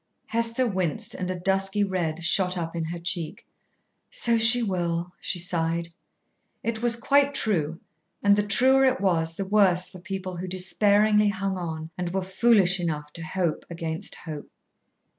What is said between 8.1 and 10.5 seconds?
and the truer it was the worse for people who